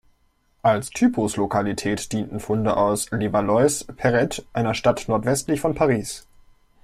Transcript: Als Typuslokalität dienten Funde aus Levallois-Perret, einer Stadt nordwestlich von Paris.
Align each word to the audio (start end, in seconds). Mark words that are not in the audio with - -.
Als 0.63 0.89
Typuslokalität 0.89 2.11
dienten 2.11 2.39
Funde 2.39 2.75
aus 2.75 3.11
Levallois-Perret, 3.11 4.43
einer 4.51 4.73
Stadt 4.73 5.03
nordwestlich 5.07 5.61
von 5.61 5.75
Paris. 5.75 6.25